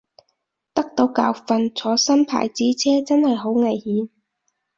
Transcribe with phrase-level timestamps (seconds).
[0.73, 4.09] 得到教訓，坐新牌子車真係好危險